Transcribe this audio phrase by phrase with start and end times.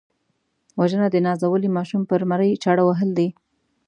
[0.79, 3.27] وژنه د نازولي ماشوم پر مرۍ چاړه وهل دي